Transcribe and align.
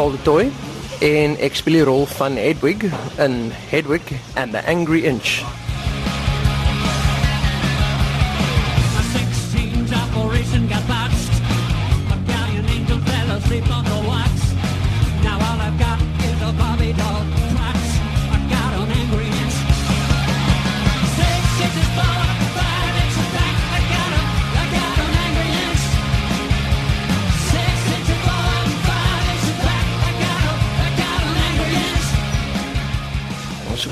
Paul 0.00 0.12
de 0.12 0.22
Toey 0.22 0.46
en 1.04 1.34
ek 1.44 1.58
speel 1.60 1.74
die 1.76 1.84
rol 1.84 2.06
van 2.14 2.38
Hedwig 2.40 2.86
in 3.20 3.34
Hedwig 3.68 4.14
and 4.32 4.56
the 4.56 4.64
Angry 4.64 5.04
Inch. 5.04 5.42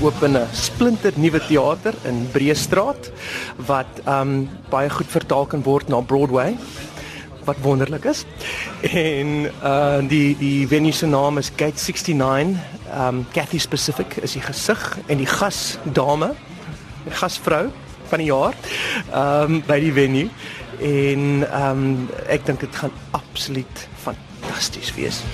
Open 0.02 0.36
'n 0.36 0.46
splinter 0.52 1.12
nuwe 1.16 1.40
teater 1.46 1.94
in 2.04 2.28
Breestraat 2.32 3.10
wat 3.66 4.00
um 4.06 4.48
baie 4.70 4.90
goed 4.90 5.10
vertaal 5.10 5.46
kan 5.46 5.62
word 5.62 5.88
na 5.88 6.00
Broadway 6.00 6.56
wat 7.44 7.56
wonderlik 7.62 8.04
is. 8.04 8.24
En 8.80 9.50
uh 9.62 9.98
die 10.08 10.36
die 10.38 10.66
venue 10.68 10.92
se 10.92 11.06
naam 11.06 11.38
is 11.38 11.50
Gate 11.56 11.80
69. 11.80 12.56
Um 12.94 13.26
Cathy 13.32 13.58
Specific 13.58 14.16
is 14.22 14.32
die 14.32 14.42
gesig 14.42 14.98
en 15.06 15.16
die 15.16 15.26
gasdame, 15.26 16.34
die 17.04 17.14
gasvrou 17.14 17.68
van 18.08 18.18
die 18.18 18.30
jaar 18.30 18.54
um 19.14 19.62
by 19.66 19.80
die 19.80 19.92
venue. 19.92 20.28
En 20.80 21.46
um 21.62 22.08
ek 22.28 22.46
dink 22.46 22.60
dit 22.60 22.76
gaan 22.76 22.92
absoluut 23.10 23.88
fantasties 24.04 24.94
wees. 24.94 25.24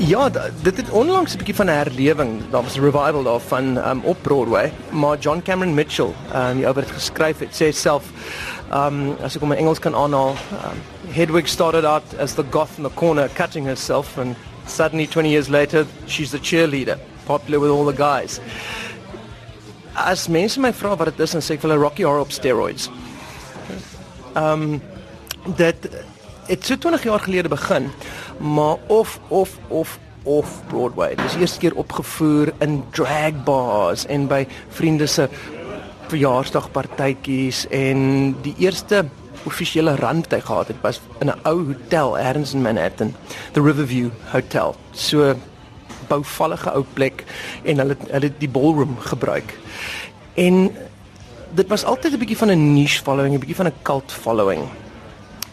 Ja, 0.00 0.30
dit 0.62 0.76
het 0.76 0.90
onlangs 0.90 1.34
'n 1.34 1.36
bietjie 1.36 1.54
van 1.54 1.66
'n 1.66 1.68
herlewing. 1.68 2.50
Daar 2.50 2.62
was 2.62 2.76
'n 2.76 2.80
revival 2.80 3.22
daarvan 3.22 3.88
um, 3.88 4.00
op 4.04 4.16
Broadway, 4.22 4.72
maar 4.90 5.18
John 5.18 5.42
Cameron 5.44 5.74
Mitchell, 5.74 6.12
um, 6.34 6.56
die 6.56 6.66
ou 6.66 6.74
wat 6.74 6.84
dit 6.84 6.92
geskryf 6.92 7.38
het, 7.38 7.62
sê 7.62 7.74
self 7.74 8.04
um 8.72 9.16
as 9.22 9.34
ek 9.34 9.40
hom 9.40 9.52
in 9.52 9.58
Engels 9.58 9.78
kan 9.78 9.94
aanhaal, 9.94 10.28
um, 10.28 10.80
Hedwig 11.12 11.48
started 11.48 11.84
out 11.84 12.02
as 12.18 12.34
the 12.34 12.44
goth 12.50 12.70
in 12.76 12.82
the 12.82 12.94
corner 12.94 13.28
cutting 13.34 13.66
herself 13.66 14.18
and 14.18 14.36
suddenly 14.66 15.06
20 15.06 15.30
years 15.30 15.48
later 15.48 15.86
she's 16.06 16.30
the 16.30 16.40
cheerleader, 16.42 16.98
popular 17.26 17.60
with 17.60 17.70
all 17.70 17.94
the 17.94 18.02
guys. 18.02 18.40
As 19.94 20.28
mense 20.28 20.60
my 20.60 20.72
vra 20.72 20.96
wat 20.96 21.06
dit 21.06 21.20
is, 21.20 21.30
dan 21.30 21.40
sê 21.40 21.50
ek 21.50 21.60
vir 21.60 21.70
hulle 21.70 21.82
Rocky 21.82 22.02
Horror 22.02 22.20
op 22.20 22.32
steroids. 22.32 22.90
Um 24.34 24.80
dit 25.56 25.88
het 26.50 26.66
so 26.66 26.78
20 26.78 27.02
jaar 27.02 27.20
gelede 27.20 27.48
begin, 27.48 27.90
maar 28.38 28.76
of 28.86 29.20
of 29.28 29.58
of 29.68 29.98
of 30.22 30.62
Broadway. 30.66 31.14
Dit 31.14 31.24
is 31.24 31.34
eers 31.34 31.56
keer 31.58 31.74
opgevoer 31.74 32.52
in 32.58 32.82
drag 32.90 33.44
bars 33.44 34.06
en 34.06 34.26
by 34.28 34.44
vriende 34.68 35.06
se 35.06 35.28
verjaarsdagpartytjies 36.10 37.64
en 37.70 38.00
die 38.42 38.54
eerste 38.58 39.04
offisiële 39.46 39.94
rand 39.96 40.26
wat 40.28 40.34
hy 40.36 40.40
gehad 40.44 40.72
het 40.72 40.82
was 40.82 41.00
in 41.20 41.30
'n 41.30 41.40
ou 41.48 41.56
hotel 41.70 42.18
ergens 42.18 42.54
in 42.54 42.62
Manhattan, 42.62 43.14
the 43.52 43.62
Riverview 43.62 44.10
Hotel. 44.32 44.76
So 44.92 45.34
bouvallige 46.08 46.70
ou 46.70 46.84
plek 46.92 47.24
en 47.62 47.78
hulle 47.78 47.96
hulle 48.10 48.26
het 48.26 48.40
die 48.40 48.48
ballroom 48.48 48.98
gebruik. 48.98 49.58
En 50.34 50.70
dit 51.54 51.68
was 51.68 51.84
altyd 51.84 52.12
'n 52.12 52.18
bietjie 52.18 52.36
van 52.36 52.50
'n 52.50 52.72
niche 52.72 53.02
following, 53.02 53.34
'n 53.34 53.38
bietjie 53.38 53.56
van 53.56 53.66
'n 53.66 53.82
cult 53.82 54.12
following. 54.12 54.68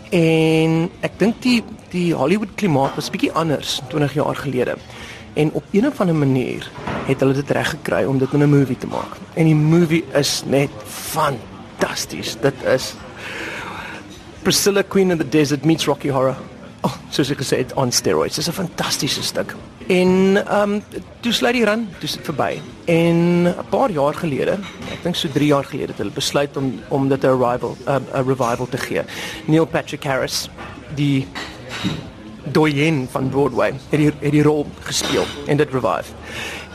En 0.10 0.90
ek 1.04 1.20
dink 1.20 1.42
die 1.44 1.64
die 1.92 2.12
Hollywood 2.16 2.52
klimaat 2.60 2.96
was 2.96 3.10
bietjie 3.10 3.32
anders 3.32 3.80
20 3.90 4.14
jaar 4.14 4.36
gelede. 4.36 4.76
En 5.34 5.52
op 5.52 5.64
een 5.72 5.88
of 5.88 6.00
ander 6.02 6.16
manier 6.16 6.68
het 7.08 7.20
hulle 7.20 7.34
dit 7.34 7.52
reg 7.52 7.70
gekry 7.70 8.04
om 8.04 8.18
dit 8.18 8.34
in 8.34 8.44
'n 8.44 8.50
movie 8.50 8.78
te 8.78 8.88
maak. 8.88 9.16
En 9.34 9.46
die 9.46 9.56
movie 9.56 10.04
is 10.14 10.44
net 10.46 10.70
fantasties. 10.86 12.38
Dit 12.42 12.64
is 12.64 12.94
Priscilla 14.42 14.82
Queen 14.82 15.12
of 15.12 15.18
the 15.18 15.30
Desert 15.30 15.66
meets 15.66 15.86
Rocky 15.86 16.10
Horror. 16.10 16.38
Oh, 16.82 16.94
soos 17.10 17.30
ek 17.30 17.38
gesê 17.38 17.58
het 17.58 17.74
on 17.74 17.92
steroids. 17.92 18.36
Dis 18.36 18.48
'n 18.48 18.52
fantastiese 18.52 19.24
stuk. 19.24 19.56
En 19.88 20.36
ehm 20.48 20.72
um, 20.72 20.84
toe 21.20 21.32
sluit 21.32 21.54
die 21.56 21.66
run, 21.66 21.88
toe 22.00 22.10
sit 22.10 22.26
verby. 22.28 22.60
En 22.86 23.48
'n 23.48 23.56
paar 23.70 23.92
jaar 23.92 24.14
gelede, 24.14 24.60
ek 24.92 25.04
dink 25.04 25.16
so 25.16 25.30
3 25.32 25.48
jaar 25.48 25.64
gelede 25.64 25.88
het 25.88 25.98
hulle 25.98 26.12
besluit 26.12 26.58
om 26.58 26.80
om 26.88 27.08
dit 27.10 27.24
'n 27.24 27.28
revival 27.28 27.78
'n 27.86 27.92
uh, 27.92 28.28
revival 28.28 28.68
te 28.70 28.78
gee. 28.78 29.02
Neil 29.46 29.66
Patrick 29.66 30.04
Harris, 30.04 30.50
die 30.96 31.28
doyen 32.44 33.08
van 33.12 33.30
Broadway, 33.30 33.74
het 33.90 34.00
die 34.00 34.12
het 34.20 34.32
die 34.32 34.44
rol 34.44 34.66
gespeel 34.80 35.24
en 35.48 35.58
dit 35.58 35.72
revive. 35.72 36.12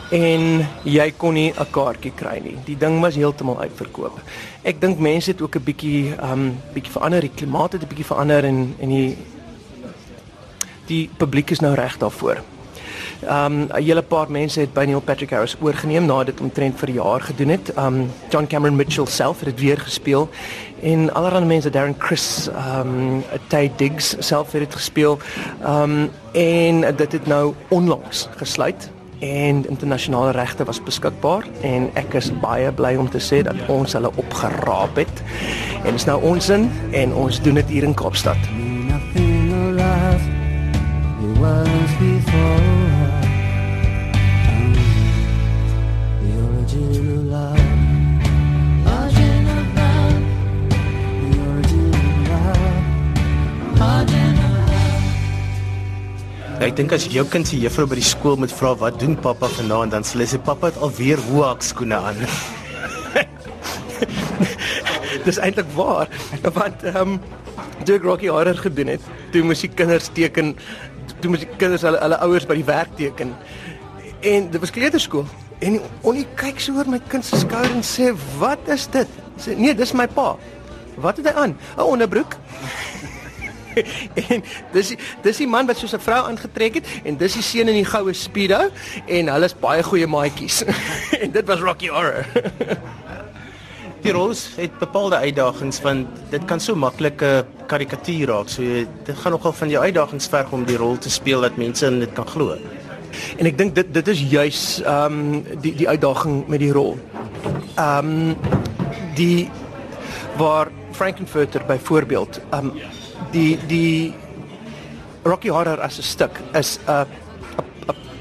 En 0.09 0.67
jy 0.83 1.13
kon 1.17 1.33
nie 1.33 1.53
'n 1.53 1.71
kaartjie 1.71 2.11
kry 2.15 2.39
nie. 2.43 2.57
Die 2.65 2.77
ding 2.77 3.01
was 3.01 3.15
heeltemal 3.15 3.59
uitverkoop. 3.59 4.19
Ek 4.63 4.81
dink 4.81 4.99
mense 4.99 5.31
het 5.31 5.41
ook 5.41 5.55
'n 5.55 5.63
bietjie 5.63 6.15
um 6.31 6.57
bietjie 6.73 6.91
verander, 6.91 7.21
die 7.21 7.31
klimaat 7.35 7.71
het 7.71 7.81
'n 7.81 7.87
bietjie 7.87 8.05
verander 8.05 8.43
en 8.43 8.75
en 8.79 8.89
die 8.89 9.17
die 10.85 11.09
publiek 11.17 11.51
is 11.51 11.59
nou 11.59 11.75
reg 11.75 11.97
daarvoor. 11.97 12.52
Um 13.29 13.67
'n 13.71 13.83
hele 13.83 14.01
paar 14.01 14.31
mense 14.31 14.59
het 14.59 14.73
by 14.73 14.83
Neil 14.85 14.99
Patrick 14.99 15.29
Harris 15.29 15.55
oorgeneem 15.61 16.05
nadat 16.05 16.25
dit 16.25 16.41
omtrent 16.41 16.79
vir 16.79 16.89
'n 16.89 16.93
jaar 16.93 17.21
gedoen 17.21 17.49
het. 17.49 17.73
Um 17.77 18.11
John 18.29 18.47
Cameron 18.47 18.75
Mitchell 18.75 19.05
self 19.05 19.39
het 19.39 19.49
dit 19.49 19.59
weer 19.59 19.79
gespeel 19.79 20.29
en 20.81 21.13
allerlei 21.13 21.45
mense 21.45 21.69
Darren 21.69 21.97
Criss, 21.97 22.47
um 22.47 23.23
Tay 23.47 23.71
Diggs 23.75 24.15
self 24.19 24.51
het 24.51 24.61
dit 24.61 24.73
gespeel. 24.73 25.19
Um 25.65 26.09
en 26.31 26.95
dit 26.95 27.11
het 27.11 27.25
nou 27.25 27.53
onlangs 27.67 28.27
gesluit 28.35 28.89
en 29.19 29.69
internasionale 29.69 30.31
regte 30.31 30.63
was 30.63 30.83
beskikbaar 30.83 31.43
en 31.61 31.89
ek 31.93 32.13
is 32.13 32.31
baie 32.43 32.71
bly 32.71 32.95
om 32.95 33.09
te 33.09 33.21
sê 33.23 33.41
dat 33.41 33.55
ons 33.67 33.93
hulle 33.93 34.11
opgeraap 34.15 34.95
het. 34.95 35.23
En 35.83 35.91
dis 35.91 36.05
nou 36.05 36.21
ons 36.21 36.49
in 36.49 36.71
en 36.91 37.13
ons 37.13 37.41
doen 37.41 37.55
dit 37.61 37.69
hier 37.69 37.83
in 37.83 37.93
Kaapstad. 37.93 38.37
Nothing 38.87 39.53
alive 39.53 40.27
it 41.23 41.37
was 41.39 41.91
before 41.99 42.92
Ek 56.63 56.77
dink 56.77 56.93
as 56.95 57.03
jou 57.11 57.25
kind 57.27 57.43
se 57.43 57.57
juffrou 57.59 57.83
by 57.91 57.97
die 57.99 58.05
skool 58.07 58.37
moet 58.39 58.51
vra 58.55 58.69
wat 58.79 58.95
doen 59.01 59.17
pappa 59.19 59.49
vanaand 59.51 59.91
dan 59.91 60.05
sê 60.07 60.23
sê 60.23 60.37
pappa 60.39 60.69
het 60.69 60.77
alweer 60.79 61.19
hoek 61.27 61.59
skoene 61.59 61.97
aan. 61.99 62.21
Dis 65.27 65.41
eintlik 65.43 65.67
waar 65.75 66.07
want 66.55 66.85
ehm 66.87 67.17
um, 67.17 67.17
toe 67.83 67.97
ek 67.97 68.07
Rocky 68.07 68.31
Horror 68.31 68.55
gedoen 68.55 68.93
het, 68.93 69.03
toe 69.33 69.41
moes 69.43 69.65
die 69.65 69.73
kinders 69.75 70.07
teken, 70.15 70.53
toe 71.19 71.33
moes 71.33 71.43
die 71.43 71.49
kinders 71.59 71.83
hulle 71.83 71.99
hulle 71.99 72.21
ouers 72.23 72.47
by 72.47 72.55
die 72.55 72.67
werk 72.69 72.95
teken. 72.95 73.35
En 74.23 74.47
dit 74.53 74.63
was 74.63 74.71
kleuterskool. 74.71 75.27
En 75.59 75.81
Onnie 76.07 76.29
kyk 76.39 76.63
so 76.63 76.79
oor 76.79 76.87
my 76.87 77.01
kind 77.11 77.27
se 77.27 77.41
skouer 77.43 77.75
en 77.75 77.83
sê, 77.83 78.15
"Wat 78.39 78.71
is 78.71 78.87
dit?" 78.87 79.09
Sê, 79.35 79.59
"Nee, 79.59 79.75
dis 79.75 79.91
my 79.91 80.07
pa." 80.07 80.37
"Wat 80.95 81.19
het 81.19 81.27
hy 81.27 81.35
aan?" 81.35 81.57
"’n 81.75 81.81
Onderbroek." 81.81 82.39
en 84.29 84.43
dis 84.73 84.87
die, 84.93 84.97
dis 85.23 85.37
die 85.37 85.47
man 85.47 85.67
wat 85.67 85.77
soos 85.77 85.93
'n 85.93 85.99
vrou 85.99 86.21
aangetrek 86.29 86.73
het 86.81 86.87
en 87.03 87.17
dis 87.17 87.33
die 87.33 87.43
seun 87.43 87.69
in 87.69 87.79
die 87.81 87.85
goue 87.85 88.13
speedo 88.13 88.69
en 89.07 89.27
hulle 89.27 89.45
is 89.45 89.55
baie 89.59 89.83
goeie 89.83 90.07
maatjies. 90.07 90.63
en 91.23 91.31
dit 91.31 91.45
was 91.47 91.59
Rocky 91.59 91.87
Horror. 91.87 92.25
Die 94.03 94.11
rol 94.11 94.33
het 94.59 94.73
bepaalde 94.79 95.15
uitdagings 95.15 95.77
want 95.81 96.07
dit 96.29 96.43
kan 96.45 96.59
so 96.59 96.75
maklik 96.75 97.21
'n 97.23 97.45
karikatuur 97.67 98.27
raak. 98.27 98.49
So 98.49 98.61
jy- 98.61 98.87
dit 99.05 99.15
gaan 99.15 99.31
nogal 99.31 99.53
van 99.53 99.69
jou 99.69 99.83
uitdagings 99.83 100.27
verg 100.27 100.51
om 100.51 100.65
die 100.65 100.75
rol 100.77 100.97
te 100.97 101.09
speel 101.09 101.41
dat 101.41 101.55
mense 101.57 101.85
in 101.85 101.99
dit 101.99 102.13
kan 102.13 102.27
glo. 102.27 102.57
En 103.37 103.45
ek 103.45 103.57
dink 103.57 103.75
dit 103.75 103.93
dit 103.93 104.07
is 104.07 104.19
juis 104.19 104.81
ehm 104.83 105.13
um, 105.13 105.45
die 105.61 105.75
die 105.75 105.87
uitdaging 105.87 106.47
met 106.47 106.59
die 106.59 106.71
rol. 106.71 106.97
Ehm 107.77 108.11
um, 108.11 108.35
die 109.15 109.49
waar 110.37 110.67
Frankenfurter 110.91 111.63
byvoorbeeld 111.65 112.41
ehm 112.51 112.65
um, 112.65 112.71
die 113.31 113.57
die 113.67 114.13
Rocky 115.23 115.49
Horror 115.49 115.79
as 115.81 115.97
'n 115.97 116.03
stuk 116.03 116.39
is 116.53 116.79
'n 116.87 117.07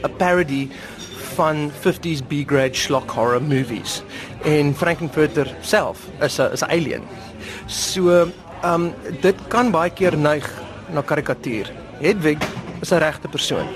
'n 0.04 0.16
parody 0.18 0.70
van 1.34 1.70
50s 1.70 2.22
B-grade 2.22 2.74
schlock 2.74 3.10
horror 3.10 3.42
movies. 3.42 4.02
En 4.44 4.74
Frankenfurter 4.74 5.54
self 5.60 5.98
is 6.20 6.38
'n 6.38 6.52
is 6.52 6.62
'n 6.62 6.70
alien. 6.70 7.02
So 7.66 8.10
ehm 8.10 8.30
um, 8.62 8.94
dit 9.20 9.36
kan 9.48 9.70
baie 9.70 9.90
keer 9.90 10.16
neig 10.16 10.46
na 10.92 11.02
karikatuur. 11.02 11.70
Hedwig 12.00 12.38
is 12.80 12.92
'n 12.92 12.98
regte 12.98 13.28
persoon 13.28 13.66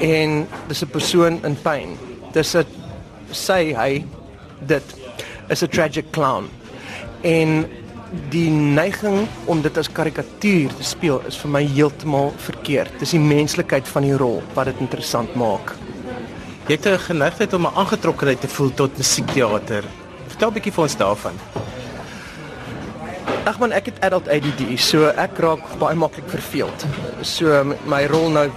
en 0.00 0.48
dis 0.68 0.82
'n 0.82 0.90
persoon 0.90 1.44
in 1.44 1.56
pyn 1.62 1.98
Dis 2.32 2.54
'n 2.54 2.66
sê 3.32 3.74
hy 3.74 4.04
dit 4.66 4.86
is 5.48 5.62
'n 5.62 5.68
tragic 5.68 6.10
clown. 6.10 6.48
En 7.22 7.66
die 8.30 8.50
neiging 8.50 9.28
om 9.50 9.62
dit 9.62 9.76
as 9.78 9.90
karikatuur 9.92 10.72
te 10.74 10.86
speel 10.86 11.20
is 11.30 11.38
vir 11.38 11.52
my 11.54 11.62
heeltemal 11.62 12.32
verkeerd. 12.42 12.92
Dis 12.98 13.14
die 13.14 13.22
menslikheid 13.22 13.88
van 13.88 14.06
die 14.06 14.16
rol 14.18 14.40
wat 14.56 14.70
dit 14.70 14.82
interessant 14.82 15.34
maak. 15.38 15.74
Jy 16.66 16.76
het 16.76 16.86
'n 16.86 16.98
geneigtheid 16.98 17.52
om 17.54 17.66
'n 17.66 17.74
aangetrokkenheid 17.74 18.40
te 18.40 18.48
voel 18.48 18.74
tot 18.74 18.96
musiekteater. 18.96 19.84
Vertel 20.28 20.50
'n 20.50 20.54
bietjie 20.54 20.72
vir 20.72 20.82
ons 20.82 20.96
daarvan. 20.96 21.34
Ag 23.44 23.58
man, 23.58 23.72
ek 23.72 23.86
het 23.86 24.00
adult 24.00 24.28
ADD, 24.28 24.78
so 24.78 25.06
ek 25.06 25.38
raak 25.38 25.78
baie 25.78 25.96
maklik 25.96 26.28
verveeld. 26.28 26.84
So 27.22 27.64
my 27.86 28.06
rol 28.06 28.30
nou 28.30 28.50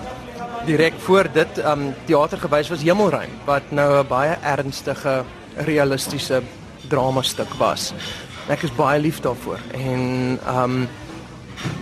direk 0.66 0.94
voor 0.98 1.28
dit 1.34 1.58
um 1.66 1.94
teatergewys 2.06 2.70
was 2.70 2.84
Hemelruim 2.84 3.30
wat 3.46 3.72
nou 3.72 4.00
'n 4.00 4.08
baie 4.08 4.38
ernstige, 4.42 5.24
realistiese 5.56 6.42
dramastuk 6.90 7.54
was. 7.58 7.94
Ek 8.52 8.64
is 8.64 8.74
baie 8.76 9.00
lief 9.00 9.22
daarvoor 9.24 9.60
en 9.72 10.40
um 10.52 10.88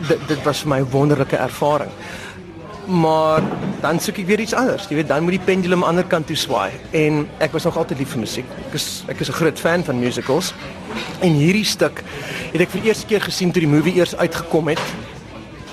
dit 0.08 0.28
dit 0.30 0.44
was 0.46 0.62
vir 0.62 0.69
my 0.69 0.80
'n 0.81 0.92
wonderlike 0.92 1.38
ervaring. 1.38 1.90
Maar 2.86 3.42
dan 3.81 4.00
soek 4.00 4.18
ek 4.18 4.25
weer 4.25 4.40
iets 4.40 4.54
anders. 4.54 4.88
Jy 4.90 4.96
weet, 4.96 5.08
dan 5.08 5.24
moet 5.24 5.31
die 5.31 5.46
pendulum 5.46 5.84
aan 5.84 5.96
die 5.96 6.02
ander 6.02 6.08
kant 6.08 6.28
toe 6.28 6.36
swaai 6.36 6.72
en 6.92 7.30
ek 7.40 7.52
was 7.52 7.63
nog 7.63 7.78
altyd 7.78 7.98
lief 7.98 8.10
vir 8.10 8.19
musiek. 8.19 8.46
Ek 8.68 8.74
is 8.74 9.04
ek 9.08 9.19
is 9.19 9.30
'n 9.30 9.34
groot 9.34 9.60
fan 9.60 9.84
van 9.84 10.00
musicals. 10.00 10.54
En 11.22 11.31
hierdie 11.34 11.66
stuk 11.66 12.04
het 12.52 12.62
ek 12.62 12.69
vir 12.69 12.81
die 12.81 12.90
eerste 12.90 13.06
keer 13.06 13.22
gesien 13.22 13.52
toe 13.52 13.62
die 13.62 13.69
movie 13.69 13.96
eers 13.96 14.16
uitgekom 14.16 14.68
het. 14.68 14.81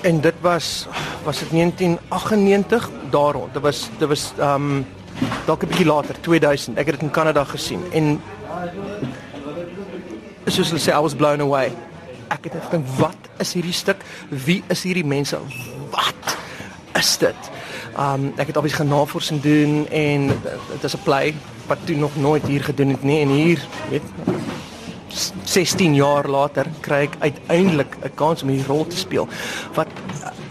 En 0.02 0.20
dit 0.20 0.34
was 0.40 0.86
was 1.24 1.38
dit 1.38 1.50
1998 1.50 2.90
daar 3.10 3.32
rond. 3.32 3.52
Dit 3.52 3.62
was 3.62 3.90
dit 3.98 4.08
was 4.08 4.32
um 4.40 4.86
dalk 5.46 5.62
'n 5.62 5.68
bietjie 5.68 5.86
later, 5.86 6.14
2000. 6.20 6.78
Ek 6.78 6.86
het 6.86 6.94
dit 6.94 7.02
in 7.02 7.10
Kanada 7.10 7.44
gesien 7.44 7.82
en 7.92 8.20
soos 10.50 10.72
hulle 10.72 10.80
sê 10.80 10.92
I 10.94 11.02
was 11.04 11.14
blown 11.14 11.40
away. 11.40 11.72
Ek 12.32 12.48
het 12.48 12.56
gedink, 12.68 12.88
wat 12.98 13.30
is 13.42 13.54
hierdie 13.56 13.76
stuk? 13.76 14.02
Wie 14.30 14.62
is 14.72 14.82
hierdie 14.86 15.06
mense? 15.06 15.38
Wat 15.92 16.36
is 16.98 17.16
dit? 17.22 17.50
Um 17.98 18.32
ek 18.38 18.52
het 18.52 18.58
obviously 18.60 18.86
navorsing 18.86 19.40
doen 19.42 19.86
en 19.90 20.28
dit 20.72 20.84
is 20.84 20.94
'n 20.94 21.02
play 21.04 21.34
wat 21.66 21.78
toe 21.84 21.96
nog 21.96 22.16
nooit 22.16 22.46
hier 22.46 22.64
gedoen 22.64 22.88
het 22.88 23.02
nie 23.02 23.20
en 23.20 23.28
hier, 23.28 23.60
weet 23.90 24.02
16 25.44 25.94
jaar 25.94 26.28
later 26.28 26.66
kry 26.80 27.08
ek 27.08 27.16
uiteindelik 27.18 27.96
'n 28.04 28.14
kans 28.14 28.42
om 28.42 28.48
hierdie 28.48 28.66
rol 28.66 28.86
te 28.86 28.96
speel 28.96 29.28
wat 29.74 29.88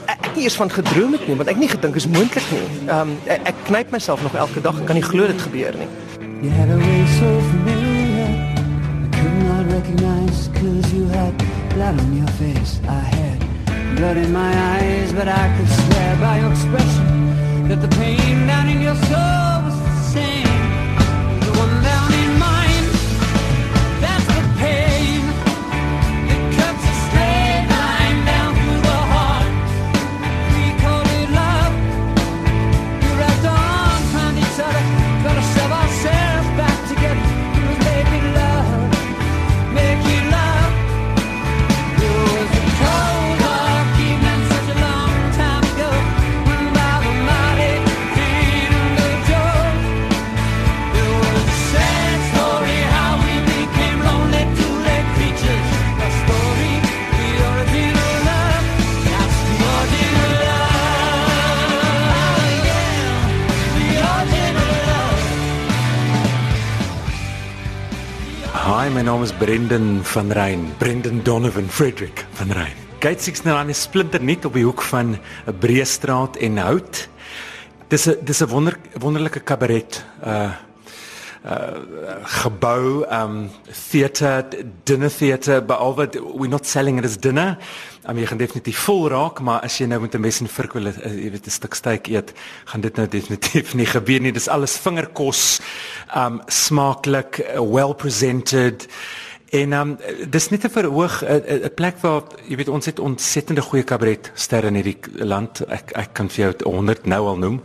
ek 0.05 0.21
ek 0.21 0.35
nie 0.35 0.43
eens 0.43 0.55
van 0.55 0.69
gedroom 0.69 1.11
het 1.11 1.27
nie 1.27 1.35
want 1.35 1.49
ek 1.49 1.57
nie 1.57 1.69
gedink 1.69 1.95
is 1.95 2.07
moontlik 2.07 2.51
nie. 2.51 2.89
Um 2.89 3.17
ek, 3.25 3.41
ek 3.43 3.55
knyp 3.65 3.91
myself 3.91 4.21
nog 4.21 4.35
elke 4.35 4.61
dag, 4.61 4.79
ek 4.79 4.85
kan 4.85 4.95
nie 4.95 5.09
glo 5.09 5.27
dit 5.27 5.41
gebeur 5.41 5.73
nie. 5.77 5.87
You 6.41 6.51
had 6.51 6.69
a 6.69 6.77
way 6.77 7.05
so 7.19 7.25
could 7.49 7.65
not 7.65 7.86
recognize 9.79 10.47
Cause 10.49 10.93
you 10.93 11.05
had 11.05 11.37
blood 11.73 11.99
on 11.99 12.17
your 12.17 12.27
face. 12.41 12.79
I 12.87 13.01
had 13.17 13.95
blood 13.95 14.17
in 14.17 14.31
my 14.31 14.53
eyes 14.73 15.13
But 15.13 15.27
I 15.27 15.45
could 15.55 15.69
swear 15.69 16.17
by 16.17 16.39
your 16.39 16.51
expression 16.51 17.67
That 17.67 17.81
the 17.81 17.91
pain 17.99 18.47
down 18.47 18.69
in 18.69 18.81
your 18.81 18.95
soul 18.95 19.56
Hi, 68.87 68.93
my 68.93 69.01
naam 69.03 69.19
is 69.19 69.33
Brendan 69.35 69.99
van 69.99 70.29
Rein. 70.31 70.61
Brendan 70.79 71.19
Donovan 71.19 71.67
Frederick 71.67 72.21
van 72.39 72.53
Rein. 72.55 72.71
Gate 73.03 73.19
69 73.19 73.67
is 73.73 73.81
splinter 73.81 74.23
net 74.23 74.45
op 74.47 74.53
die 74.55 74.63
hoek 74.63 74.79
van 74.81 75.17
'n 75.19 75.57
Breestraat 75.59 76.37
en 76.39 76.57
Hout. 76.57 77.09
Dis 77.89 78.07
'n 78.07 78.15
dis 78.23 78.39
'n 78.41 78.47
wonder 78.47 78.79
wonderlike 78.95 79.43
kabaret 79.43 80.05
uh 80.23 80.55
gebou 81.47 83.05
um 83.07 83.49
theater 83.71 84.43
dinner 84.83 85.09
theater 85.09 85.61
but 85.61 85.79
that 85.95 86.15
we're 86.35 86.49
not 86.49 86.65
selling 86.65 86.97
it 86.97 87.05
as 87.05 87.17
dinner. 87.17 87.57
I 88.05 88.13
mean 88.13 88.23
jy 88.23 88.29
gaan 88.31 88.39
definitief 88.39 88.79
vol 88.87 89.07
raak, 89.11 89.39
maar 89.39 89.63
as 89.63 89.77
jy 89.79 89.87
nou 89.87 89.99
met 89.99 90.15
'n 90.15 90.21
mes 90.21 90.41
en 90.41 90.47
vurk 90.47 90.73
wil 90.73 90.87
uh, 90.87 90.93
jy 91.03 91.31
weet 91.31 91.47
'n 91.47 91.51
stuk 91.51 91.75
steak 91.75 92.07
eet, 92.07 92.33
gaan 92.65 92.81
dit 92.81 92.95
nou 92.95 93.07
definitief 93.07 93.75
nie 93.75 93.85
gebeur 93.85 94.19
nie. 94.19 94.31
Dis 94.31 94.47
alles 94.47 94.77
vingerkos, 94.77 95.59
um 96.15 96.41
smaaklik, 96.47 97.39
uh, 97.39 97.61
well 97.61 97.93
presented. 97.93 98.87
En 99.49 99.73
um 99.73 99.97
dis 100.29 100.49
net 100.49 100.63
'n 100.63 100.69
verhoog 100.69 101.23
'n 101.23 101.73
plek 101.75 101.97
waar 102.01 102.23
jy 102.47 102.55
weet 102.55 102.67
ons 102.67 102.85
het 102.85 102.99
ontsettende 102.99 103.61
goeie 103.61 103.83
kabaret 103.83 104.31
sterre 104.33 104.67
in 104.67 104.75
hierdie 104.75 104.97
land. 105.13 105.61
Ek 105.67 105.91
ek 105.95 106.13
kan 106.13 106.29
vir 106.29 106.45
jou 106.45 106.53
100 106.63 107.05
nou 107.05 107.27
al 107.27 107.37
noem. 107.37 107.61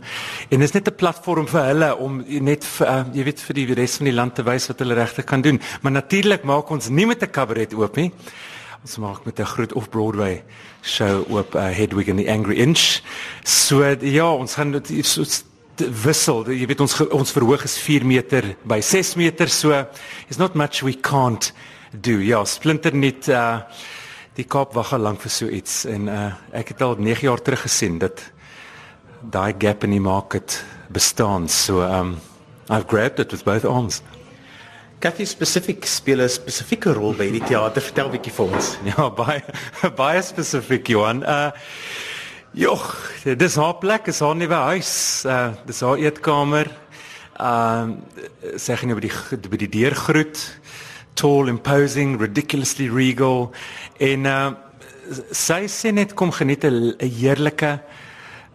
En 0.49 0.59
dis 0.59 0.71
net 0.71 0.87
'n 0.87 0.95
platform 0.95 1.47
vir 1.47 1.63
hulle 1.63 1.97
om 1.97 2.23
net 2.27 2.65
vir, 2.65 2.87
uh, 2.87 3.03
jy 3.13 3.23
weet 3.23 3.39
vir 3.41 3.53
die 3.53 3.73
res 3.73 3.97
van 3.97 4.05
die 4.05 4.13
land 4.13 4.35
te 4.35 4.43
wys 4.43 4.67
wat 4.67 4.79
hulle 4.79 4.93
regtig 4.93 5.25
kan 5.25 5.41
doen. 5.41 5.59
Maar 5.81 5.91
natuurlik 5.91 6.43
maak 6.43 6.69
ons 6.69 6.89
nie 6.89 7.05
met 7.05 7.21
'n 7.21 7.29
kabaret 7.29 7.73
oop 7.73 7.95
nie. 7.95 8.11
Ons 8.83 8.97
maak 8.97 9.25
met 9.25 9.39
'n 9.39 9.45
groot 9.45 9.73
off-Broadway 9.73 10.43
show 10.81 11.25
oop 11.29 11.55
uh, 11.55 11.69
Hedwig 11.69 12.09
and 12.09 12.19
the 12.19 12.29
Angry 12.29 12.59
Inch. 12.59 13.01
So 13.43 13.83
ja, 14.01 14.33
ons 14.33 14.53
gaan 14.55 14.71
dit 14.71 15.05
so 15.05 15.23
wissel. 15.77 16.43
Jy 16.51 16.67
weet 16.69 16.81
ons 16.83 16.95
ons 17.09 17.33
verhoog 17.35 17.63
is 17.65 17.77
4 17.81 18.05
meter 18.05 18.53
by 18.65 18.79
6 18.81 19.15
meter, 19.15 19.49
so 19.49 19.73
it's 20.27 20.37
not 20.37 20.55
much 20.55 20.83
we 20.83 20.93
can't 20.93 21.51
do. 21.91 22.19
Ja, 22.21 22.43
splinter 22.45 22.93
net 22.95 23.29
uh 23.29 23.61
die 24.33 24.47
Kaap 24.49 24.71
wag 24.73 24.95
al 24.95 25.03
lank 25.05 25.21
vir 25.21 25.29
so 25.29 25.45
iets 25.45 25.83
en 25.85 26.07
uh 26.09 26.31
ek 26.53 26.73
het 26.73 26.81
al 26.81 26.97
9 26.97 27.27
jaar 27.27 27.41
terug 27.41 27.65
gesien 27.67 27.99
dat 28.01 28.23
daai 29.21 29.53
gap 29.59 29.83
in 29.83 29.91
die 29.91 30.03
market 30.03 30.63
bestaan. 30.89 31.47
So 31.49 31.81
um 31.81 32.17
I've 32.69 32.87
grabbed 32.87 33.19
it 33.19 33.31
with 33.31 33.43
both 33.43 33.65
arms. 33.65 34.01
Kathy 34.99 35.25
spesifiek 35.25 35.85
speel 35.85 36.21
'n 36.21 36.29
spesifieke 36.29 36.93
rol 36.93 37.13
by 37.13 37.27
hierdie 37.27 37.43
teater. 37.47 37.81
Vertel 37.81 38.09
bietjie 38.09 38.31
vir 38.31 38.45
ons. 38.55 38.77
Ja, 38.85 39.09
baie 39.09 39.43
baie 40.01 40.21
spesifiek 40.21 40.87
Johan. 40.87 41.23
Uh 41.23 41.51
joh, 42.53 42.81
dis 43.23 43.55
haar 43.55 43.77
plek, 43.81 44.07
is 44.07 44.19
haar 44.21 44.35
nuwe 44.37 44.59
huis. 44.69 44.93
Uh 45.25 45.53
dis 45.65 45.81
haar 45.81 46.01
eetkamer. 46.01 46.69
Um 47.41 47.97
sê 48.61 48.77
gaan 48.77 48.93
jy 48.93 48.97
by 48.99 49.05
die 49.07 49.49
by 49.49 49.59
die 49.65 49.71
deur 49.79 49.95
groet. 49.97 50.43
Tall, 51.17 51.49
imposing, 51.49 52.19
ridiculously 52.21 52.89
regal. 52.89 53.51
En 53.99 54.29
uh 54.29 54.51
sy 55.33 55.65
sê 55.67 55.91
net 55.91 56.13
kom 56.15 56.31
geniet 56.31 56.63
'n 56.63 56.95
heerlike 56.99 57.79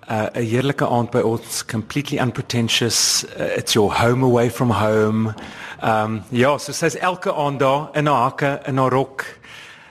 uh, 0.08 0.28
'n 0.34 0.46
heerlike 0.46 0.86
aand 0.86 1.10
by 1.10 1.20
ons, 1.20 1.64
completely 1.66 2.18
unpretentious. 2.18 3.24
Uh, 3.36 3.58
it's 3.58 3.74
your 3.74 3.92
home 3.92 4.22
away 4.22 4.50
from 4.50 4.70
home. 4.70 5.34
Um 5.82 6.22
ja, 6.30 6.56
so 6.58 6.72
sy's 6.72 6.96
elke 6.96 7.32
aand 7.32 7.60
daar 7.60 7.90
in 7.94 8.06
haar 8.06 8.30
hakke, 8.30 8.60
in 8.66 8.78
haar 8.78 8.90
rok. 8.90 9.24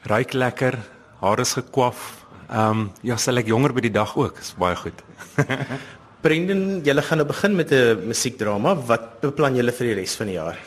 Ryk 0.03 0.33
lekker, 0.33 0.79
haar 1.19 1.39
is 1.39 1.53
gekwaf. 1.53 2.26
Um 2.49 2.91
ja, 3.03 3.17
sy 3.17 3.31
lyk 3.31 3.47
jonger 3.47 3.73
by 3.75 3.81
die 3.81 3.91
dag 3.91 4.15
ook. 4.17 4.39
Is 4.39 4.53
baie 4.57 4.75
goed. 4.75 5.01
Brendan, 6.23 6.81
julle 6.83 7.01
gaan 7.01 7.17
nou 7.21 7.27
begin 7.27 7.55
met 7.55 7.71
'n 7.71 8.07
musiekdrama. 8.07 8.75
Wat 8.75 9.21
beplan 9.21 9.55
julle 9.55 9.71
vir 9.71 9.87
die 9.87 9.95
res 10.01 10.15
van 10.15 10.27
die 10.27 10.37
jaar? 10.37 10.57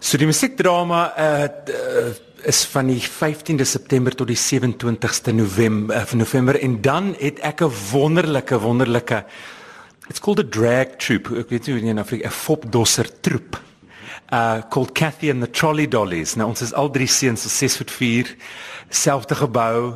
So 0.00 0.18
die 0.18 0.26
musiekdrama 0.26 1.00
uh, 1.18 1.46
d- 1.48 1.70
uh 1.70 2.12
is 2.42 2.64
van 2.66 2.88
die 2.90 2.98
15de 2.98 3.62
September 3.62 4.10
tot 4.14 4.26
die 4.26 4.36
27ste 4.36 5.30
November 5.32 5.94
uh, 5.94 6.12
November 6.18 6.58
en 6.58 6.80
dan 6.82 7.14
het 7.20 7.38
ek 7.38 7.62
'n 7.62 7.70
wonderlike 7.92 8.58
wonderlike 8.58 9.24
It's 10.08 10.18
called 10.18 10.40
a 10.40 10.44
drag 10.44 10.98
troupe. 10.98 11.30
Ek 11.38 11.48
weet 11.48 11.66
nie 11.66 11.78
hoe 11.78 11.90
in 11.90 11.98
Afrika 11.98 12.26
'n 12.26 12.30
fopdosser 12.30 13.06
troep. 13.20 13.56
Uh 14.32 14.62
called 14.70 14.94
Kathy 14.94 15.30
and 15.30 15.42
the 15.42 15.50
Trolley 15.50 15.86
Dollies. 15.86 16.34
Nou 16.40 16.48
ons 16.48 16.62
is 16.64 16.72
al 16.72 16.90
drie 16.90 17.08
seuns 17.10 17.44
so 17.44 17.52
6 17.52 17.76
voet 17.82 17.90
4, 17.92 18.30
selfde 18.88 19.36
gebou. 19.36 19.92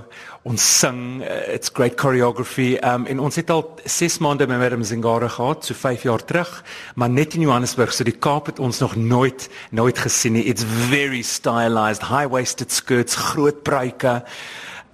Ons 0.47 0.63
sing, 0.63 1.23
uh, 1.25 1.55
it's 1.55 1.73
great 1.73 1.97
choreography. 1.99 2.77
Um 2.85 3.07
en 3.11 3.23
ons 3.25 3.41
het 3.41 3.51
al 3.51 3.65
6 3.85 4.19
maande 4.23 4.47
met 4.47 4.61
Madam 4.61 4.85
Zingara 4.85 5.29
gehad, 5.33 5.65
so 5.65 5.75
5 5.75 6.05
jaar 6.07 6.25
terug, 6.25 6.53
maar 6.95 7.11
net 7.11 7.35
in 7.35 7.47
Johannesburg, 7.49 7.93
so 7.93 8.05
die 8.05 8.15
Kaap 8.15 8.53
het 8.53 8.61
ons 8.61 8.79
nog 8.85 8.97
nooit 8.97 9.49
nooit 9.71 9.99
gesien 9.99 10.37
nie. 10.37 10.45
It's 10.45 10.65
very 10.93 11.23
stylized, 11.23 12.05
high-waisted 12.13 12.73
skirts, 12.73 13.17
groot 13.17 13.63
pruike. 13.63 14.21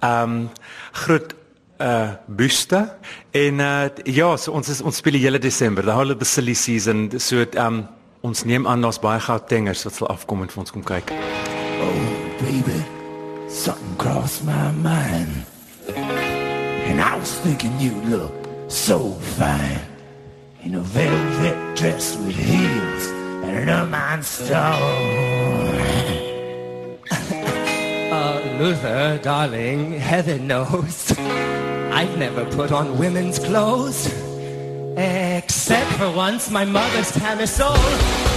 Um 0.01 0.49
groot 1.03 1.35
uh 1.83 2.13
buste 2.27 2.79
en 3.31 3.59
uh 3.59 3.89
ja 4.05 4.35
so 4.37 4.53
ons 4.53 4.69
is 4.69 4.81
ons 4.81 4.95
speel 5.01 5.17
die 5.17 5.23
hele 5.25 5.39
Desember 5.41 5.83
the 5.83 5.91
whole 5.91 6.13
of 6.13 6.19
the 6.21 6.25
silly 6.25 6.53
season 6.53 7.09
so 7.19 7.43
um 7.57 7.87
ons 8.23 8.43
neem 8.47 8.67
aan 8.67 8.81
daar's 8.81 8.99
baie 9.03 9.19
goudtengers 9.19 9.83
wat 9.83 9.95
sal 9.97 10.07
afkom 10.07 10.41
en 10.45 10.51
vir 10.51 10.61
ons 10.63 10.71
kom 10.71 10.83
kyk 10.87 11.11
Oh, 11.83 12.03
baby, 12.39 12.79
something 13.49 13.97
crossed 13.97 14.45
my 14.45 14.71
mind. 14.71 15.43
And 16.87 17.01
I 17.01 17.17
was 17.19 17.33
thinking 17.43 17.77
you 17.77 17.91
look 18.07 18.31
so 18.69 19.11
fine 19.35 19.81
in 20.63 20.75
a 20.75 20.79
velvet 20.79 21.75
dress 21.75 22.15
with 22.15 22.37
heels 22.37 23.07
and 23.43 23.57
an 23.57 23.69
ermine 23.69 24.23
stone. 24.23 25.75
Uh, 28.13 28.39
Luther, 28.59 29.19
darling, 29.21 29.99
heaven 29.99 30.47
knows. 30.47 31.11
I've 31.91 32.17
never 32.17 32.45
put 32.45 32.71
on 32.71 32.97
women's 32.97 33.39
clothes. 33.39 34.22
Except 34.95 35.91
for 35.93 36.11
once, 36.11 36.51
my 36.51 36.65
mother's 36.65 37.11
time 37.11 37.39
is 37.39 37.59
old. 37.59 38.33